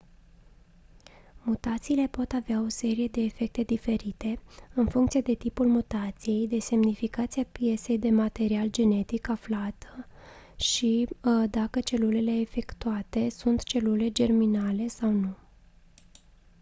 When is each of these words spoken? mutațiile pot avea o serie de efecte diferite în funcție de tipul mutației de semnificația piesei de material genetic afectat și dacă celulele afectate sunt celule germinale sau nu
mutațiile 1.43 2.07
pot 2.07 2.31
avea 2.31 2.59
o 2.61 2.67
serie 2.69 3.07
de 3.07 3.21
efecte 3.21 3.63
diferite 3.63 4.39
în 4.73 4.87
funcție 4.89 5.21
de 5.21 5.33
tipul 5.33 5.65
mutației 5.67 6.47
de 6.47 6.59
semnificația 6.59 7.43
piesei 7.51 7.97
de 7.99 8.09
material 8.09 8.67
genetic 8.69 9.29
afectat 9.29 10.07
și 10.55 11.07
dacă 11.49 11.79
celulele 11.81 12.41
afectate 12.45 13.29
sunt 13.29 13.63
celule 13.63 14.11
germinale 14.11 14.87
sau 14.87 15.09
nu 15.11 15.35